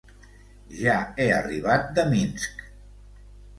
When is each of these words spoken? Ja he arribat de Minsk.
Ja 0.77 0.95
he 1.19 1.27
arribat 1.35 1.87
de 2.01 2.07
Minsk. 2.17 2.67